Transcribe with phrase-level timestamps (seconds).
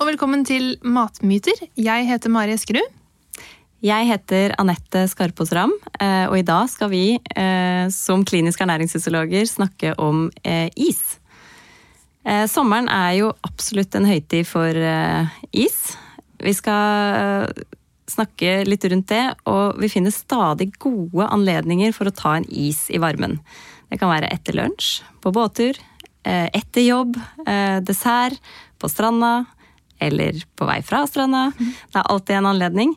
[0.00, 1.58] Og velkommen til Matmyter.
[1.76, 2.86] Jeg heter Mari Eskerud.
[3.84, 9.44] Jeg heter Anette Skarpaas Ram, eh, og i dag skal vi eh, som kliniske ernæringsfysiologer
[9.50, 11.18] snakke om eh, is.
[12.52, 14.76] Sommeren er jo absolutt en høytid for
[15.56, 15.78] is.
[16.36, 17.48] Vi skal
[18.12, 22.84] snakke litt rundt det, og vi finner stadig gode anledninger for å ta en is
[22.92, 23.38] i varmen.
[23.88, 25.80] Det kan være etter lunsj, på båttur,
[26.28, 27.16] etter jobb,
[27.88, 28.36] dessert,
[28.76, 29.32] på stranda
[30.00, 31.50] eller på vei fra stranda.
[31.58, 32.94] Det er alltid en anledning.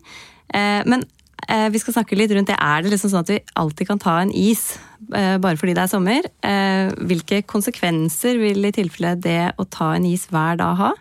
[0.54, 1.04] Eh, men
[1.48, 2.58] eh, vi skal snakke litt rundt det.
[2.60, 4.74] Er det liksom sånn at vi alltid kan ta en is
[5.16, 6.30] eh, bare fordi det er sommer?
[7.10, 10.94] Hvilke konsekvenser vil i tilfelle det å ta en is hver dag ha?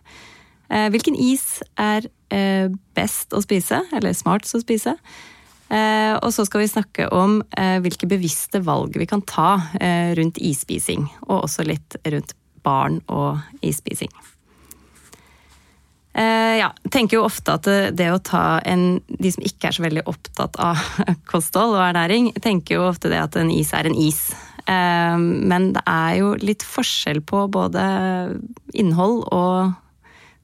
[0.73, 2.07] Hvilken is er
[2.97, 4.95] best å spise, eller smartest å spise?
[5.69, 7.43] Og så skal vi snakke om
[7.85, 9.51] hvilke bevisste valg vi kan ta
[10.17, 12.33] rundt isspising, og også litt rundt
[12.65, 14.09] barn og isspising.
[16.13, 19.77] Uh, ja, tenker jo ofte at det, det, å ta en De som ikke er
[19.79, 20.81] så veldig opptatt av
[21.33, 24.27] kosthold og ernæring, tenker jo ofte det at en is er en is.
[24.69, 27.85] Uh, men det er jo litt forskjell på både
[28.77, 29.73] innhold og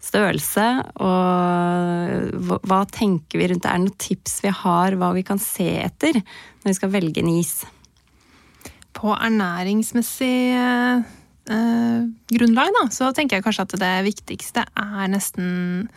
[0.02, 0.66] størrelse.
[1.04, 3.70] Og hva, hva tenker vi rundt det?
[3.70, 7.22] Er det noen tips vi har hva vi kan se etter når vi skal velge
[7.22, 7.58] en is?
[8.98, 11.17] På ernæringsmessig eh,
[11.48, 15.88] grunnlag, da, så tenker jeg kanskje at det viktigste er nesten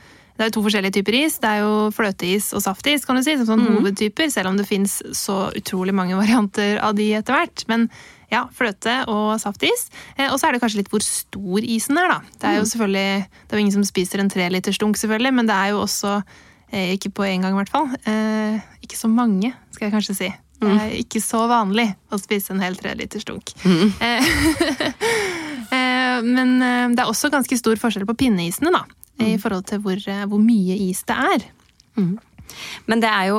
[0.42, 1.36] det er jo to forskjellige typer is.
[1.38, 3.76] Det er jo fløteis og saftis, kan du si, som sånn mm.
[3.76, 4.32] hovedtyper.
[4.34, 7.66] Selv om det fins så utrolig mange varianter av de etter hvert.
[7.70, 7.86] Men
[8.32, 9.90] ja, fløte og saftis.
[10.16, 12.38] Eh, og så er det kanskje litt hvor stor isen er, da.
[12.42, 12.72] Det er jo mm.
[12.74, 15.84] selvfølgelig Det er jo ingen som spiser en treliters dunk, selvfølgelig, men det er jo
[15.84, 16.14] også
[16.72, 17.92] eh, Ikke på én gang, i hvert fall.
[18.10, 20.32] Eh, ikke så mange, skal jeg kanskje si.
[20.62, 20.98] Det er mm.
[21.02, 23.50] ikke så vanlig å spise en hel treliters dunk.
[23.66, 23.94] Mm.
[26.26, 28.86] Men eh, det er også ganske stor forskjell på pinneisene, da.
[29.20, 29.26] Mm.
[29.28, 31.48] I forhold til hvor, eh, hvor, mye is det er.
[32.00, 32.14] Mm.
[32.92, 33.38] Men det er jo,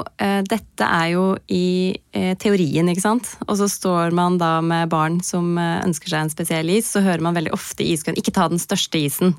[0.49, 1.93] dette er jo i
[2.41, 3.35] teorien, ikke sant.
[3.45, 7.21] Og så står man da med barn som ønsker seg en spesiell is, så hører
[7.27, 9.35] man veldig ofte i iskøen ikke ta den største isen.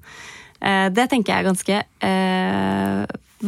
[0.61, 1.79] det tenker jeg er ganske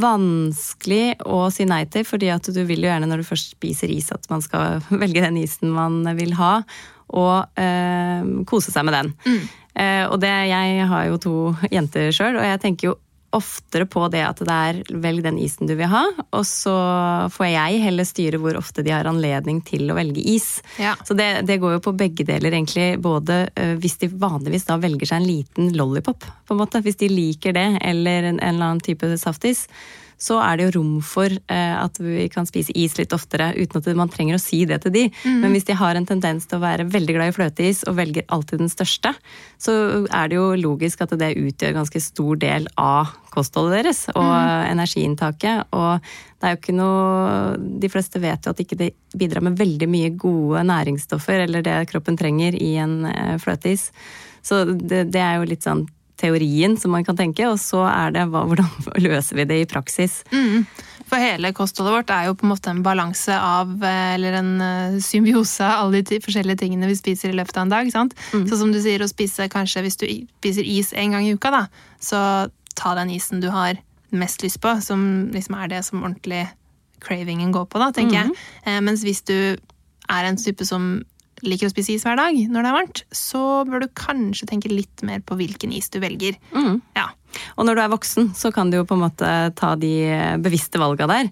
[0.01, 3.93] vanskelig å si nei til, fordi at du vil jo gjerne når du først spiser
[3.93, 6.55] is at man skal velge den isen man vil ha,
[7.13, 7.61] og
[8.49, 9.13] kose seg med den.
[9.29, 9.45] Mm.
[9.75, 11.35] Eh, og det, jeg har jo to
[11.71, 12.99] jenter sjøl, og jeg tenker jo
[13.35, 16.75] oftere på det at det er velg den isen du vil ha, og så
[17.33, 20.61] får jeg heller styre hvor ofte de har anledning til å velge is.
[20.79, 20.95] Ja.
[21.03, 22.93] Så det, det, går jo på begge deler, egentlig.
[23.03, 27.01] Både uh, hvis de vanligvis da velger seg en liten lollipop, på en måte, hvis
[27.01, 29.65] de liker det, eller en, en eller annen type saftis
[30.21, 33.81] så er det jo rom for eh, at vi kan spise is litt oftere uten
[33.81, 35.05] at man trenger å si det til de.
[35.25, 35.39] Mm.
[35.43, 38.27] Men hvis de har en tendens til å være veldig glad i fløteis og velger
[38.33, 39.13] alltid den største,
[39.61, 39.75] så
[40.05, 44.69] er det jo logisk at det utgjør ganske stor del av kostholdet deres og mm.
[44.71, 45.73] energiinntaket.
[45.75, 45.99] Og
[46.39, 49.59] det er jo ikke noe De fleste vet jo at ikke det ikke bidrar med
[49.59, 53.89] veldig mye gode næringsstoffer eller det kroppen trenger i en eh, fløteis.
[54.45, 55.85] Så det, det er jo litt sånn
[56.19, 58.69] teorien som man kan tenke, og så er det hva, hvordan
[59.03, 60.21] løser vi det i praksis.
[60.33, 60.65] Mm.
[61.05, 64.51] For hele kostholdet vårt er jo på en måte en balanse av, eh, eller en
[64.65, 67.91] eh, symbiose av alle de forskjellige tingene vi spiser i løpet av en dag.
[67.93, 68.15] sant?
[68.33, 68.47] Mm.
[68.49, 71.53] Så som du sier, å spise kanskje hvis du spiser is en gang i uka,
[71.53, 71.65] da,
[72.01, 72.19] så
[72.75, 73.77] ta den isen du har
[74.15, 76.45] mest lyst på, som liksom er det som ordentlig
[77.05, 78.21] cravingen går på, da, tenker mm.
[78.21, 78.45] jeg.
[78.65, 81.03] Eh, mens hvis du er en type som
[81.49, 84.71] liker å spise is hver dag når det er varmt, så bør du kanskje tenke
[84.71, 86.39] litt mer på hvilken is du velger.
[86.55, 86.81] Mm.
[86.97, 87.11] Ja.
[87.59, 89.91] Og når du er voksen, så kan du jo på en måte ta de
[90.43, 91.31] bevisste valga der.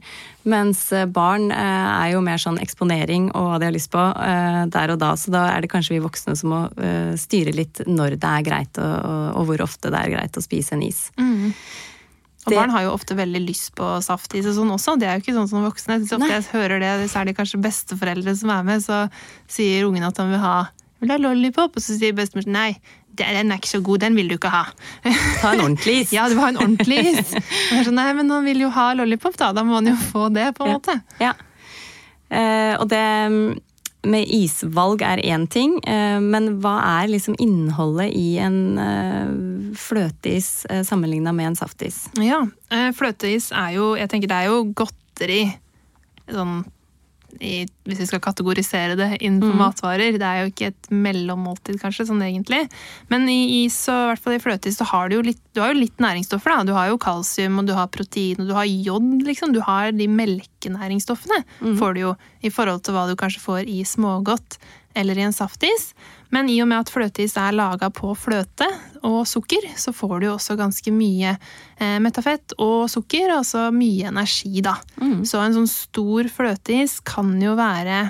[0.49, 4.01] Mens eh, barn eh, er jo mer sånn eksponering og hva de har lyst på
[4.03, 5.13] eh, der og da.
[5.19, 6.61] Så da er det kanskje vi voksne som må
[7.19, 10.83] styre litt når det er greit, og, hvor ofte det er greit å spise en
[10.85, 11.05] is.
[11.19, 11.53] Mm.
[12.43, 12.57] Og det...
[12.59, 14.97] barn har jo ofte veldig lyst på saftis og sånn også.
[14.99, 15.99] Det er jo ikke sånn som voksne.
[16.07, 19.05] Så ofte jeg hører det, særlig kanskje besteforeldre som er med, så
[19.51, 20.57] sier ungen at han vil ha,
[21.03, 22.73] vil ha lollipop, og så sier bestemor nei.
[23.13, 24.63] Den er ikke så god, den vil du ikke ha.
[25.05, 26.13] Ta en ordentlig is.
[26.17, 27.35] ja, du vil ha en ordentlig is.
[27.85, 29.51] Sånn, nei, men han vil jo ha lollipop, da.
[29.53, 30.79] Da må han jo få det, på en ja.
[30.79, 30.97] måte.
[31.21, 31.35] Ja.
[32.33, 33.03] Uh, og det
[34.03, 39.33] med isvalg er én ting, eh, men hva er liksom innholdet i en eh,
[39.79, 42.03] fløteis eh, sammenligna med en saftis?
[42.19, 42.43] Ja,
[42.97, 45.43] fløteis er jo Jeg tenker det er jo godteri.
[46.31, 46.63] Sånn
[47.39, 49.61] i, hvis vi skal kategorisere det innenfor mm.
[49.61, 50.17] matvarer.
[50.19, 52.63] Det er jo ikke et mellommåltid, kanskje, sånn egentlig.
[53.13, 55.63] Men i is og i hvert fall i fløteis så har du jo litt, du
[55.63, 56.57] har jo litt næringsstoffer.
[56.57, 56.67] da.
[56.67, 59.55] Du har jo kalsium, og du har protein, og du har jod, liksom.
[59.55, 61.75] Du har de melkenæringsstoffene, mm.
[61.81, 64.59] får du jo, i forhold til hva du kanskje får i smågodt
[64.93, 65.91] eller i en saftis.
[66.33, 68.67] Men i og med at fløteis er laga på fløte
[69.05, 74.09] og sukker, så får du jo også ganske mye eh, metafett og sukker, altså mye
[74.09, 74.77] energi, da.
[75.01, 75.21] Mm.
[75.29, 78.07] Så en sånn stor fløteis kan jo være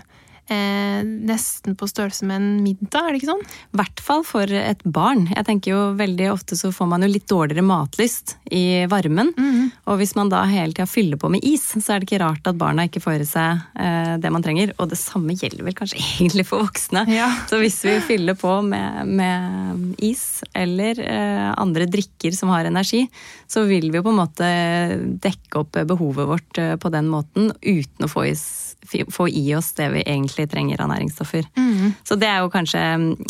[0.51, 3.45] eh, nesten på størrelse med en middag, er det ikke sånn?
[3.45, 5.28] I hvert fall for et barn.
[5.31, 9.34] Jeg tenker jo veldig ofte så får man jo litt dårligere matlyst i varmen.
[9.38, 9.72] Mm.
[9.90, 12.50] Og hvis man da hele tida fyller på med is, så er det ikke rart
[12.50, 14.74] at barna ikke får i seg eh, det man trenger.
[14.80, 17.06] Og det samme gjelder vel kanskje egentlig for voksne.
[17.13, 17.30] Ja.
[17.50, 23.06] Så hvis vi fyller på med, med is eller eh, andre drikker som har energi,
[23.48, 24.51] så vil vi jo på en måte
[25.24, 28.34] dekke opp behovet vårt eh, på den måten uten å få i,
[29.12, 31.50] få i oss det vi egentlig egentlig trenger av næringsstoffer.
[31.57, 31.94] Mm.
[32.03, 32.81] Så det er jo kanskje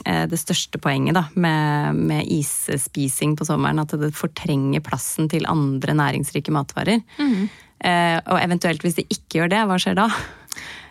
[0.06, 3.84] eh, det største poenget da, med, med isspising på sommeren.
[3.84, 7.04] At det fortrenger plassen til andre næringsrike matvarer.
[7.20, 7.52] Mm.
[7.84, 10.06] Og eventuelt hvis det ikke gjør det, hva skjer da?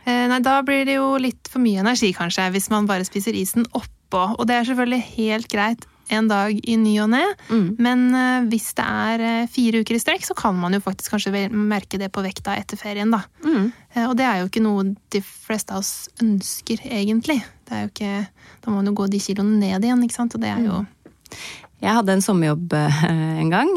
[0.04, 3.36] Eh, nei, Da blir det jo litt for mye energi, kanskje, hvis man bare spiser
[3.38, 4.24] isen oppå.
[4.36, 7.22] Og det er selvfølgelig helt greit en dag i ny og ne.
[7.48, 7.66] Mm.
[7.82, 11.14] Men uh, hvis det er uh, fire uker i strekk, så kan man jo faktisk
[11.14, 13.22] kanskje merke det på vekta etter ferien, da.
[13.44, 13.70] Mm.
[13.96, 17.40] Uh, og det er jo ikke noe de fleste av oss ønsker, egentlig.
[17.68, 18.14] Det er jo ikke
[18.62, 20.36] Da må man jo gå de kiloene ned igjen, ikke sant.
[20.36, 21.40] Og det er jo mm.
[21.82, 23.70] Jeg hadde en sommerjobb en gang,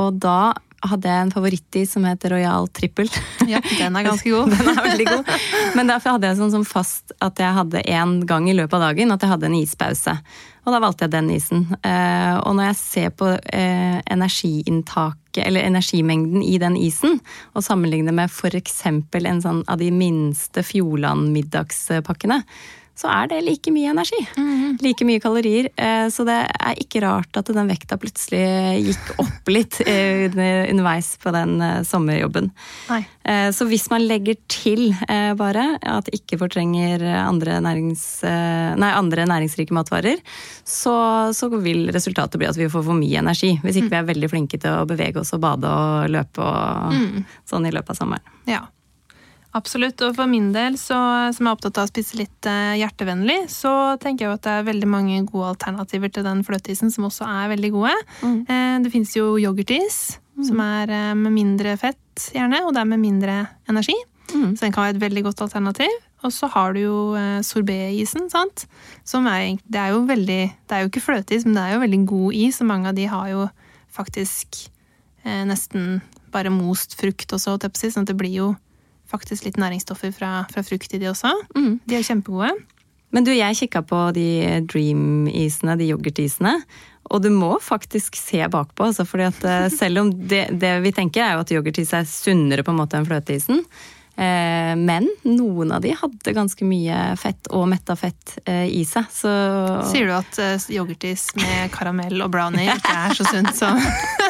[0.00, 0.54] og da
[0.86, 3.10] hadde jeg en favorittis som heter Royal Trippel.
[3.50, 4.52] Ja, den er ganske god.
[4.54, 5.32] den er veldig god.
[5.78, 8.88] Men derfor hadde jeg sånn som fast at jeg hadde en gang i løpet av
[8.90, 10.14] dagen at jeg hadde en ispause.
[10.68, 11.62] Og da valgte jeg den isen.
[11.80, 17.22] Eh, og når jeg ser på eh, energiinntaket, eller energimengden i den isen,
[17.56, 18.82] og sammenligner med f.eks.
[18.84, 22.42] en sånn av de minste Fjordland-middagspakkene,
[22.98, 24.18] så er det like mye energi.
[24.34, 24.78] Mm.
[24.82, 25.68] Like mye kalorier.
[25.78, 28.42] Eh, så det er ikke rart at den vekta plutselig
[28.88, 32.50] gikk opp litt eh, underveis på den eh, sommerjobben.
[32.90, 33.04] Nei.
[33.52, 34.86] Så hvis man legger til
[35.36, 40.22] bare at det ikke fortrenger andre, nærings, nei, andre næringsrike matvarer,
[40.64, 40.94] så,
[41.36, 43.52] så, vil resultatet bli at vi får for mye energi.
[43.60, 43.92] Hvis ikke mm.
[43.92, 47.28] vi er veldig flinke til å bevege oss og bade og løpe og mm.
[47.52, 48.40] sånn i løpet av sommeren.
[48.48, 48.64] Ja.
[49.58, 50.00] Absolutt.
[50.06, 50.96] Og for min del, så,
[51.34, 53.72] som er opptatt av å spise litt eh, hjertevennlig, så
[54.02, 57.52] tenker jeg at det er veldig mange gode alternativer til den fløteisen som også er
[57.54, 57.94] veldig gode.
[58.22, 58.40] Mm.
[58.46, 60.44] Eh, det fins jo yoghurtis, mm.
[60.50, 63.40] som er eh, med mindre fett, gjerne, og det er med mindre
[63.70, 63.96] energi.
[64.28, 64.52] Mm.
[64.54, 65.94] Så den kan være et veldig godt alternativ.
[66.26, 66.98] Og så har du jo
[67.46, 68.64] sorbetisen, sant.
[69.06, 71.84] Som er, det er jo veldig Det er jo ikke fløteis, men det er jo
[71.84, 73.44] veldig god is, og mange av de har jo
[73.94, 74.66] faktisk
[75.24, 76.00] eh, nesten
[76.34, 78.48] bare most frukt også, sånn at det blir jo
[79.08, 81.32] faktisk litt næringsstoffer fra, fra frukt i de også.
[81.56, 81.78] Mm.
[81.88, 82.52] De er kjempegode.
[83.14, 84.28] Men du, jeg kikka på de
[84.68, 86.58] Dream-isene, de yoghurtisene.
[87.08, 90.92] Og du må faktisk se bakpå, altså, fordi at eh, selv om det, det vi
[90.96, 93.64] tenker er jo at yoghurtis er sunnere på en måte enn fløteisen,
[94.18, 99.06] Eh, men noen av de hadde ganske mye fett og metta fett eh, i seg.
[99.14, 99.30] Så
[99.92, 100.40] Sier du at
[100.74, 103.78] yoghurtis med karamell og brownie ikke er så sunt som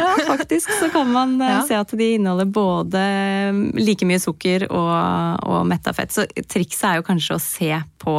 [0.00, 1.62] Ja, faktisk så kan man ja.
[1.68, 3.02] se at de inneholder både
[3.78, 4.92] like mye sukker og,
[5.46, 6.14] og metta fett.
[6.14, 8.14] Så trikset er jo kanskje å se på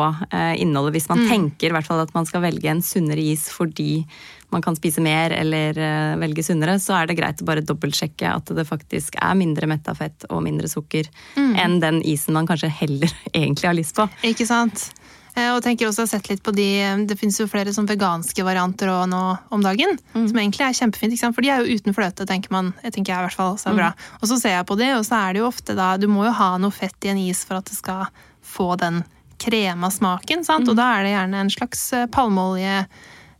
[0.61, 1.31] innholdet hvis man mm.
[1.31, 4.03] tenker i hvert fall at man skal velge en sunnere is fordi
[4.51, 8.33] man kan spise mer eller uh, velge sunnere, så er det greit å bare dobbeltsjekke
[8.35, 11.07] at det faktisk er mindre metta fett og mindre sukker
[11.37, 11.53] mm.
[11.61, 14.07] enn den isen man kanskje heller egentlig har lyst på.
[14.27, 14.89] Ikke sant.
[15.35, 16.67] Eh, og tenker også sett litt på de,
[17.07, 19.97] Det finnes jo flere sånn veganske varianter nå om dagen.
[20.13, 20.27] Mm.
[20.27, 21.17] Som egentlig er kjempefint.
[21.21, 22.73] For de er jo uten fløte, tenker man.
[22.83, 23.93] Jeg tenker jeg i hvert fall, så er bra.
[23.93, 24.19] Mm.
[24.19, 26.25] Og så ser jeg på de, og så er det jo ofte da Du må
[26.27, 28.07] jo ha noe fett i en is for at det skal
[28.41, 29.03] få den
[29.41, 30.45] krema smaken.
[30.45, 30.67] sant?
[30.67, 30.73] Mm.
[30.73, 32.75] Og da er det gjerne en slags eh, palmeolje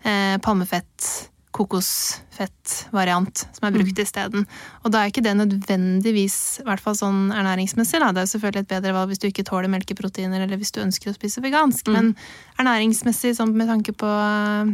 [0.03, 1.09] eh, palmefett,
[1.55, 4.03] kokosfett-variant som er brukt mm.
[4.03, 4.45] isteden.
[4.83, 8.11] Og da er ikke det nødvendigvis, i hvert fall sånn ernæringsmessig, da.
[8.11, 10.81] det er jo selvfølgelig et bedre valg hvis du ikke tåler melkeproteiner eller hvis du
[10.83, 11.97] ønsker å spise vegansk, mm.
[11.97, 12.13] men
[12.61, 14.71] ernæringsmessig sånn med tanke på eh,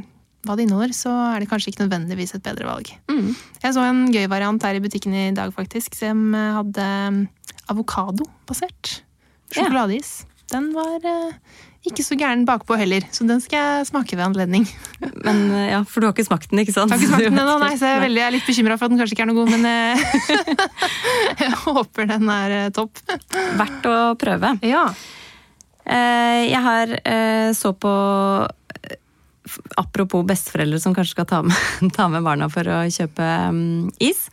[0.47, 2.93] hva det inneholder, så er det kanskje ikke nødvendigvis et bedre valg.
[3.11, 3.33] Mm.
[3.63, 6.87] Jeg så en gøy variant her i butikken i dag, faktisk, som hadde
[7.67, 9.01] avokado basert
[9.51, 10.21] sjokoladeis.
[10.51, 11.35] Den var eh,
[11.89, 14.67] ikke så gæren bakpå heller, så den skal jeg smake ved anledning.
[15.01, 16.91] Men eh, ja, For du har ikke smakt den, ikke sant?
[16.91, 18.77] Jeg har ikke smakt den ennå, nei, så jeg er, veldig, jeg er litt bekymra
[18.77, 20.05] for at den kanskje ikke er noe god, men eh,
[21.45, 23.01] jeg håper den er eh, topp.
[23.61, 24.57] Verdt å prøve.
[24.67, 24.89] Ja.
[25.87, 26.89] Jeg har
[27.55, 27.91] så på
[29.79, 34.25] Apropos besteforeldre som kanskje skal ta med, ta med barna for å kjøpe um, is.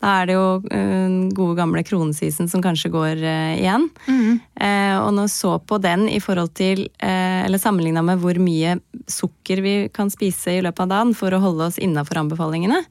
[0.00, 3.86] Da er det jo den gode gamle kronesisen som kanskje går uh, igjen.
[4.08, 4.38] Mm.
[4.56, 8.76] Uh, og når så på den i forhold til Eller sammenligna med hvor mye
[9.10, 12.82] sukker vi kan spise i løpet av dagen for å holde oss innafor anbefalingene,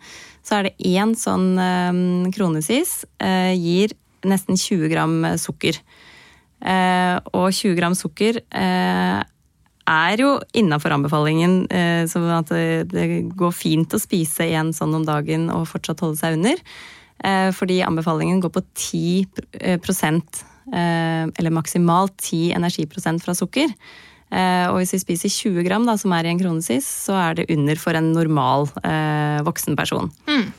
[0.46, 1.54] så er det én sånn
[2.34, 3.04] kronesis
[3.56, 3.94] gir
[4.28, 5.80] nesten 20 gram sukker.
[6.60, 8.42] og 20 gram sukker
[9.89, 12.53] er jo innafor anbefalingen, eh, så at
[12.91, 16.62] det går fint å spise igjen sånn om dagen og fortsatt holde seg under.
[17.25, 19.27] Eh, fordi anbefalingen går på 10
[19.60, 19.79] eh,
[20.69, 23.74] eller maksimalt 10 energiprosent fra sukker.
[24.29, 27.48] Og hvis vi spiser 20 gram, da, som er i en kronesis, så er det
[27.50, 30.12] under for en normal eh, voksen person.
[30.29, 30.51] Mm.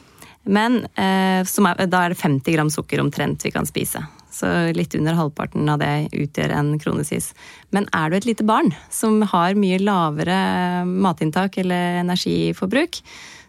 [0.51, 4.03] Men eh, er, da er det 50 gram sukker omtrent vi kan spise.
[4.31, 4.47] Så
[4.77, 7.33] litt under halvparten av det utgjør en kronesis.
[7.75, 10.39] Men er du et lite barn som har mye lavere
[10.87, 13.03] matinntak eller energiforbruk,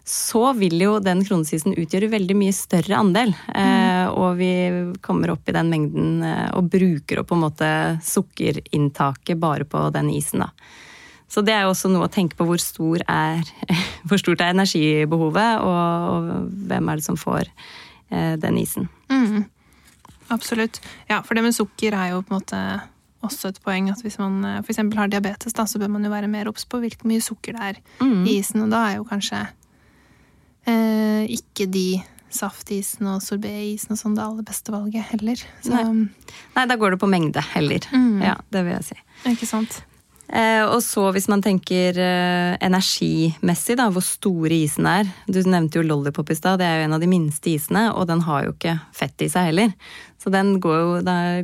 [0.04, 3.34] så vil jo den kronesisen utgjøre veldig mye større andel.
[3.54, 4.10] Mm.
[4.18, 4.52] og vi
[5.00, 7.68] kommer opp i den mengden eh, og bruker opp på en måte
[8.02, 10.50] sukkerinntaket bare på den isen, da.
[11.32, 13.46] Så det er jo også noe å tenke på hvor, stor er,
[14.08, 18.90] hvor stort er energibehovet, og, og, hvem er det som får eh, den isen.
[19.08, 19.46] Mm.
[20.32, 20.80] Absolutt.
[21.10, 22.62] Ja, for det med sukker er jo på en måte
[23.22, 24.80] også et poeng at hvis man eh, f.eks.
[24.98, 27.68] har diabetes, da, så bør man jo være mer obs på hvor mye sukker det
[27.68, 28.24] er mm.
[28.24, 28.64] i isen.
[28.64, 29.44] Og da er jo kanskje
[30.66, 31.86] eh, ikke de
[32.32, 35.40] saftisen og sorbetisen og sånn det aller beste valget heller.
[35.60, 36.34] Så, Nei.
[36.56, 36.66] Nei.
[36.68, 37.88] da går det på mengde heller.
[37.92, 38.22] Mm.
[38.24, 39.00] Ja, det vil jeg si.
[39.34, 39.82] Ikke sant.
[40.30, 45.10] Eh, og så hvis man tenker eh, energimessig, da, hvor store isen er.
[45.26, 48.08] Du nevnte jo Lollipop i stad, det er jo en av de minste isene, og
[48.08, 49.74] den har jo ikke fett i seg heller.
[50.22, 50.90] Så den går jo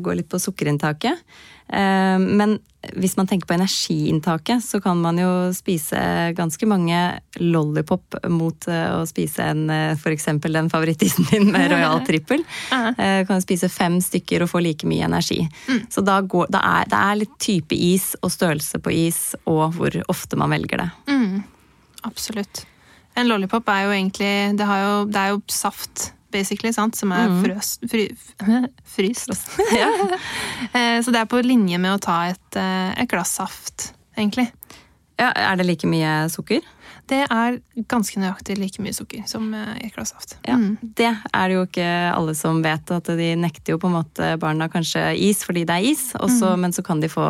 [0.04, 1.20] går litt på sukkerinntaket.
[1.68, 2.58] Eh, men
[2.94, 5.98] hvis man tenker på energiinntaket, så kan man jo spise
[6.38, 7.00] ganske mange
[7.42, 10.30] lollipop mot eh, å spise en eh, f.eks.
[10.46, 12.44] den favorittisen din med Royal Trippel.
[12.70, 15.42] Du kan spise fem stykker og få like mye energi.
[15.68, 15.84] Mm.
[15.90, 19.76] Så da går, da er, det er litt type is og størrelse på is og
[19.76, 20.90] hvor ofte man velger det.
[21.10, 21.42] Mm.
[22.08, 22.64] Absolutt.
[23.18, 26.96] En lollipop er jo egentlig Det, jo, det er jo saft basically, sant?
[26.98, 27.38] som er mm.
[27.44, 28.06] frøs, fry,
[28.96, 29.32] fryst.
[29.80, 29.90] ja.
[30.72, 34.48] Eh, så det er på linje med å ta et, eh, et glass saft, egentlig.
[35.18, 36.62] Ja, Er det like mye sukker?
[37.08, 40.36] Det er ganske nøyaktig like mye sukker som i et glass saft.
[40.46, 40.76] Ja, mm.
[40.98, 42.90] Det er det jo ikke alle som vet.
[42.94, 46.52] at De nekter jo på en måte barna kanskje is fordi det er is, også,
[46.52, 46.64] mm.
[46.64, 47.26] men så kan de få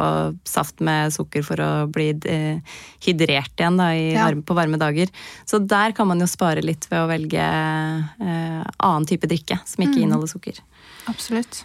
[0.49, 4.27] saft med sukker for å bli eh, hydrert igjen da, ja.
[4.27, 5.13] varme, på varme dager.
[5.49, 9.87] Så der kan man jo spare litt ved å velge eh, annen type drikke som
[9.87, 10.05] ikke mm.
[10.07, 10.63] inneholder sukker.
[11.09, 11.65] Absolutt.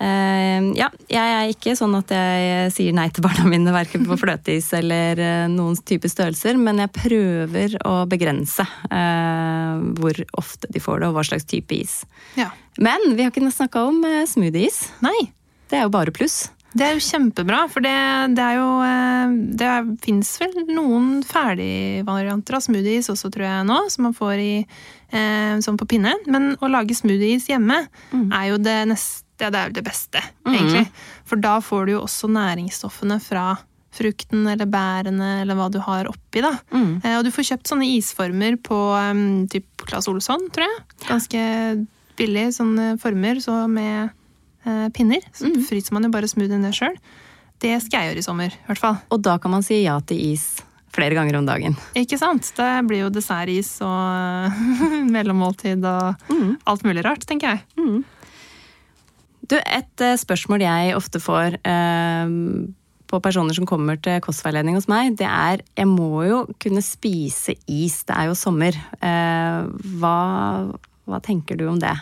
[0.00, 4.18] Uh, ja, jeg er ikke sånn at jeg sier nei til barna mine verken på
[4.20, 10.82] fløteis eller uh, noen type størrelser, men jeg prøver å begrense uh, hvor ofte de
[10.82, 12.00] får det, og hva slags type is.
[12.38, 12.50] Ja.
[12.80, 14.86] Men vi har ikke snakka om smoothieis.
[15.04, 15.30] Nei.
[15.68, 16.46] Det er jo bare pluss.
[16.72, 17.92] Det er jo kjempebra, for det,
[18.32, 18.68] det er jo
[19.60, 24.54] Det fins vel noen ferdigvarianter av smoothies også, tror jeg nå, som man får i,
[25.60, 26.14] sånn på pinne.
[26.32, 27.82] Men å lage smoothies hjemme
[28.14, 28.30] mm.
[28.32, 30.54] er jo det neste det er jo det beste, mm.
[30.54, 30.86] egentlig.
[31.28, 33.46] For da får du jo også næringsstoffene fra
[33.92, 36.40] frukten eller bærene eller hva du har oppi.
[36.44, 36.54] da.
[36.72, 37.00] Mm.
[37.02, 40.84] Eh, og du får kjøpt sånne isformer på um, typ Claes Olsson, tror jeg.
[41.08, 41.44] Ganske
[42.18, 44.12] billig sånne former så med
[44.64, 45.24] eh, pinner.
[45.36, 45.62] Så mm.
[45.68, 46.96] fryser man jo bare smoothien ned sjøl.
[47.62, 49.00] Det skal jeg gjøre i sommer, i hvert fall.
[49.14, 50.48] Og da kan man si ja til is
[50.92, 51.76] flere ganger om dagen.
[51.96, 52.48] Ikke sant?
[52.56, 54.58] Det blir jo dessertis og
[55.14, 56.50] mellommåltid og mm.
[56.68, 57.62] alt mulig rart, tenker jeg.
[57.80, 58.02] Mm.
[59.52, 62.30] Du, et uh, spørsmål jeg ofte får uh,
[63.12, 67.58] på personer som kommer til kostveiledning hos meg, det er jeg må jo kunne spise
[67.68, 68.78] is, det er jo sommer.
[69.02, 69.68] Uh,
[70.00, 70.16] hva,
[71.04, 71.92] hva, tenker du om det?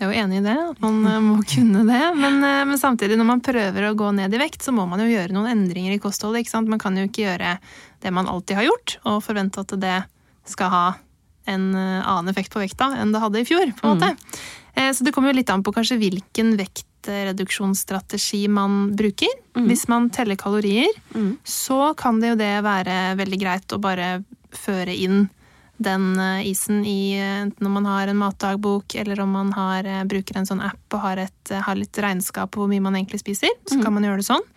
[0.00, 2.00] Jeg er jo enig i det, at man må kunne det.
[2.16, 5.10] Men, men, samtidig, når man prøver å gå ned i vekt, så må man jo
[5.12, 6.48] gjøre noen endringer i kostholdet.
[6.64, 7.58] Man kan jo ikke gjøre
[8.02, 10.00] det man alltid har gjort, og forvente at det
[10.48, 10.86] skal ha
[11.52, 13.68] en annen effekt på vekta enn det hadde i fjor.
[13.76, 14.14] på en måte.
[14.16, 14.61] Mm.
[14.74, 19.32] Eh, så det kommer jo litt an på kanskje hvilken vektreduksjonsstrategi man bruker.
[19.56, 19.68] Mm.
[19.68, 21.36] Hvis man teller kalorier, mm.
[21.44, 25.26] så kan det jo det være veldig greit å bare føre inn
[25.82, 30.04] den eh, isen i enten om man har en matdagbok eller om man har, eh,
[30.04, 33.22] bruker en sånn app og har, et, har litt regnskap på hvor mye man egentlig
[33.24, 33.50] spiser.
[33.66, 33.84] Så mm.
[33.84, 34.48] kan man gjøre det sånn.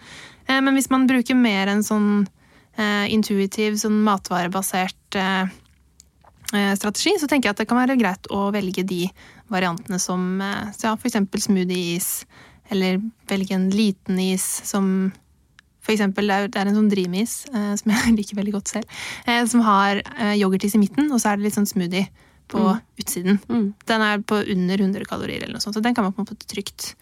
[0.47, 2.09] Eh, men hvis man bruker mer en sånn
[2.77, 5.53] eh, intuitiv, sånn matvarebasert eh, eh,
[6.51, 9.05] strategi, så tenker jeg at det kan være greit å velge de
[9.51, 11.17] variantene som eh, ja, f.eks.
[11.47, 12.09] smoothie-is,
[12.73, 12.99] eller
[13.29, 15.11] velge en liten is som
[15.85, 19.43] for eksempel, det er en sånn Dream-is, eh, som jeg liker veldig godt selv, eh,
[19.49, 22.07] som har eh, yoghurtis i midten, og så er det litt sånn smoothie
[22.49, 22.79] på mm.
[23.01, 23.37] utsiden.
[23.49, 23.67] Mm.
[23.89, 26.29] Den er på under 100 kalorier, eller noe sånt, så den kan man på en
[26.29, 26.93] måte trygt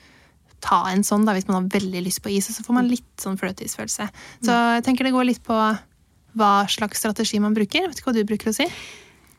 [0.64, 2.92] ta en sånn da, hvis man har veldig lyst på is, og så får man
[2.92, 4.08] litt sånn fløteisfølelse.
[4.44, 4.76] Så mm.
[4.78, 5.58] jeg tenker det går litt på
[6.34, 7.88] hva slags strategi man bruker.
[7.88, 8.68] Vet ikke hva du bruker å si?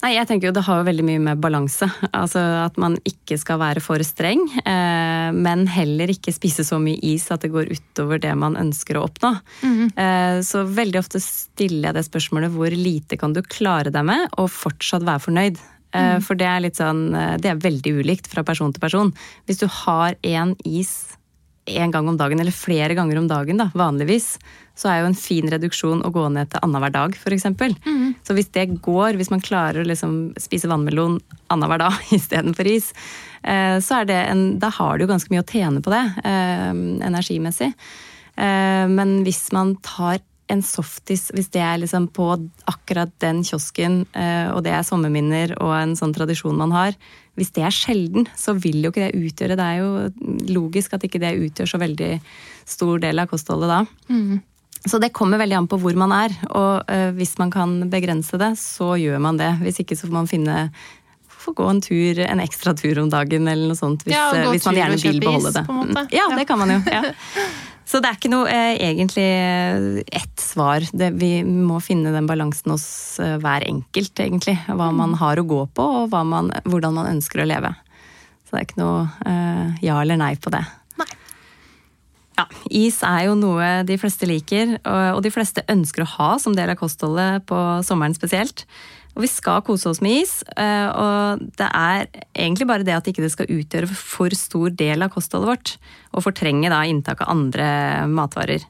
[0.04, 1.88] Nei, jeg tenker jo Det har jo veldig mye med balanse.
[2.12, 7.00] Altså At man ikke skal være for streng, eh, men heller ikke spise så mye
[7.14, 9.32] is at det går utover det man ønsker å oppnå.
[9.64, 9.84] Mm.
[9.96, 14.28] Eh, så veldig ofte stiller jeg det spørsmålet hvor lite kan du klare deg med
[14.36, 15.62] og fortsatt være fornøyd.
[15.94, 16.24] Eh, mm.
[16.26, 19.14] For det er litt sånn eh, Det er veldig ulikt fra person til person.
[19.48, 21.16] Hvis du har én is
[21.66, 24.34] én gang om dagen, eller flere ganger om dagen, da, vanligvis,
[24.76, 27.46] så er jo en fin reduksjon å gå ned til annenhver dag, f.eks.
[27.86, 28.14] Mm.
[28.26, 31.20] Så hvis det går, hvis man klarer å liksom spise vannmelon
[31.54, 32.90] annenhver dag istedenfor is,
[33.42, 36.04] eh, så er det en Da har du jo ganske mye å tjene på det,
[36.26, 36.72] eh,
[37.08, 37.72] energimessig.
[38.36, 40.20] Eh, men hvis man tar
[40.52, 42.26] en softis, hvis det er liksom på
[42.68, 44.02] akkurat den kiosken,
[44.52, 46.98] og det er sommerminner og en sånn tradisjon man har,
[47.38, 51.06] hvis det er sjelden, så vil jo ikke det utgjøre Det er jo logisk at
[51.06, 52.10] ikke det utgjør så veldig
[52.68, 53.80] stor del av kostholdet da.
[54.12, 54.42] Mm.
[54.84, 56.34] Så det kommer veldig an på hvor man er.
[56.52, 59.50] Og uh, hvis man kan begrense det, så gjør man det.
[59.64, 60.68] Hvis ikke så får man finne
[61.44, 64.04] få gå en tur, en ekstra tur om dagen eller noe sånt.
[64.06, 65.64] Hvis, ja, uh, hvis man gjerne vil beholde det.
[65.66, 66.06] På en måte.
[66.14, 66.82] Ja, det kan man jo.
[66.86, 67.02] Ja.
[67.84, 70.86] Så det er ikke noe eh, egentlig eh, ett svar.
[70.96, 72.86] Det, vi må finne den balansen hos
[73.20, 74.56] eh, hver enkelt, egentlig.
[74.66, 75.18] Hva man mm.
[75.20, 77.74] har å gå på, og man, hvordan man ønsker å leve.
[78.44, 80.62] Så det er ikke noe eh, ja eller nei på det.
[81.00, 81.10] Nei.
[82.40, 84.78] Ja, Is er jo noe de fleste liker,
[85.14, 88.64] og de fleste ønsker å ha som del av kostholdet på sommeren spesielt.
[89.14, 90.40] Og vi skal kose oss med is.
[90.58, 95.06] Eh, og det er egentlig bare det at ikke det skal utgjøre for stor del
[95.06, 95.74] av kostholdet vårt.
[96.12, 97.68] Og fortrenge da inntak av andre
[98.10, 98.66] matvarer.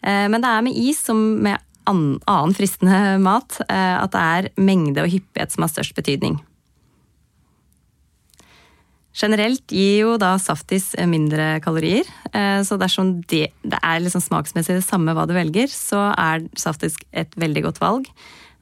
[0.00, 4.48] Eh, men det er med is som med annen fristende mat eh, at det er
[4.58, 6.40] mengde og hyppighet som har størst betydning.
[9.16, 12.04] Generelt gir jo da saftis mindre kalorier,
[12.68, 16.98] så dersom det, det er liksom smaksmessig det samme hva du velger, så er saftis
[17.16, 18.10] et veldig godt valg.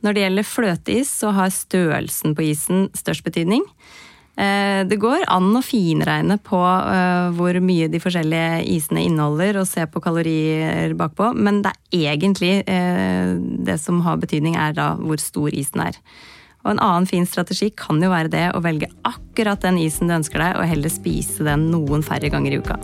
[0.05, 3.64] Når det gjelder fløteis, så har størrelsen på isen størst betydning.
[4.35, 9.69] Eh, det går an å finregne på eh, hvor mye de forskjellige isene inneholder, og
[9.71, 14.93] se på kalorier bakpå, men det er egentlig eh, det som har betydning, er da
[14.99, 16.01] hvor stor isen er.
[16.64, 20.19] Og en annen fin strategi kan jo være det å velge akkurat den isen du
[20.19, 22.81] ønsker deg, og heller spise den noen færre ganger i uka.